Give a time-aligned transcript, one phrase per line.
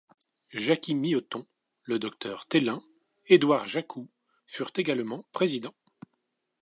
[0.55, 1.45] Jacky Miauton,
[1.83, 2.83] le Dr Thélin,
[3.27, 4.07] Édouard Jaccoud
[4.47, 5.75] furent également président.